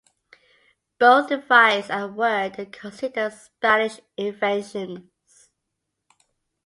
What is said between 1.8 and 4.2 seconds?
and word are considered Spanish